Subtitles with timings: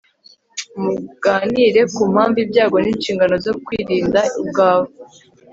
[0.81, 4.87] muganire ku mpamvu, ibyago n'inshingano zo kwirinda ubwawe